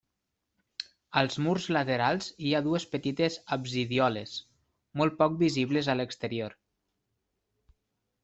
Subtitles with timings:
[1.19, 4.33] Als murs laterals hi ha dues petites absidioles,
[5.01, 6.57] molt poc visibles a l'exterior.